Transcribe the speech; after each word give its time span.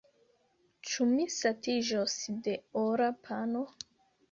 Ĉu 0.91 1.07
mi 1.09 1.27
satiĝos 1.35 2.17
de 2.49 2.57
ora 2.87 3.13
pano? 3.29 3.65